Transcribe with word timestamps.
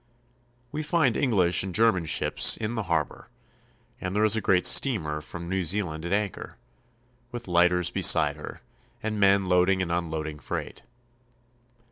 We 0.71 0.81
find 0.81 1.15
English 1.15 1.61
and 1.63 1.75
German 1.75 2.07
ships 2.07 2.57
in 2.57 2.73
the 2.73 2.81
harbor, 2.89 3.29
and 4.01 4.15
there 4.15 4.23
is 4.25 4.35
a 4.35 4.41
great 4.41 4.65
steamer 4.65 5.21
from 5.21 5.47
New 5.47 5.63
Zealand 5.63 6.05
at 6.07 6.11
anchor, 6.11 6.57
with 7.31 7.47
lighters 7.47 7.91
beside 7.91 8.35
her, 8.35 8.61
and 9.03 9.19
men 9.19 9.45
loading 9.45 9.79
and 9.79 9.91
unloading 9.91 10.39
freight. 10.39 10.81